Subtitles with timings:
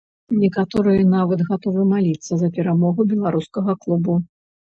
[0.43, 4.19] Некаторыя нават гатовы маліцца за перамогу беларускага клубу.